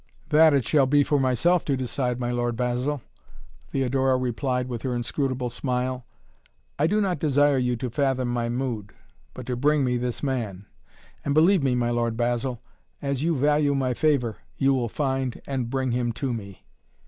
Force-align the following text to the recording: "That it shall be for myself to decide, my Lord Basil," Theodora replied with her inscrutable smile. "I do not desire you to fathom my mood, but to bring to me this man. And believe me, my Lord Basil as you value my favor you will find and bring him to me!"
"That 0.29 0.55
it 0.55 0.65
shall 0.67 0.87
be 0.87 1.03
for 1.03 1.19
myself 1.19 1.63
to 1.65 1.77
decide, 1.77 2.19
my 2.19 2.31
Lord 2.31 2.55
Basil," 2.57 3.03
Theodora 3.69 4.17
replied 4.17 4.67
with 4.67 4.81
her 4.81 4.95
inscrutable 4.95 5.51
smile. 5.51 6.07
"I 6.79 6.87
do 6.87 7.01
not 7.01 7.19
desire 7.19 7.59
you 7.59 7.75
to 7.75 7.89
fathom 7.91 8.27
my 8.27 8.49
mood, 8.49 8.93
but 9.35 9.45
to 9.45 9.55
bring 9.55 9.81
to 9.81 9.85
me 9.91 9.97
this 9.97 10.23
man. 10.23 10.65
And 11.23 11.35
believe 11.35 11.61
me, 11.61 11.75
my 11.75 11.89
Lord 11.89 12.17
Basil 12.17 12.63
as 12.99 13.21
you 13.21 13.37
value 13.37 13.75
my 13.75 13.93
favor 13.93 14.37
you 14.57 14.73
will 14.73 14.89
find 14.89 15.39
and 15.45 15.69
bring 15.69 15.91
him 15.91 16.13
to 16.13 16.33
me!" 16.33 16.65